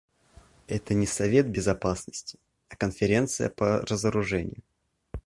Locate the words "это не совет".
0.65-1.47